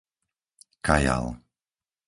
[0.87, 1.25] Kajal